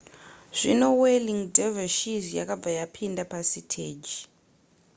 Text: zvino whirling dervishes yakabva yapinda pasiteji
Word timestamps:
zvino 0.57 0.87
whirling 0.99 1.43
dervishes 1.57 2.25
yakabva 2.37 2.71
yapinda 2.79 3.23
pasiteji 3.31 4.17